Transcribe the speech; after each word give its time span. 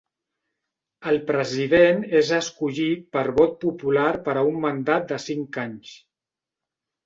El 1.11 1.19
president 1.27 2.01
és 2.23 2.33
escollit 2.39 3.05
per 3.17 3.25
vot 3.37 3.55
popular 3.67 4.09
per 4.29 4.37
a 4.43 4.47
un 4.51 4.61
mandat 4.67 5.09
de 5.15 5.23
cinc 5.31 5.65
anys. 5.69 5.97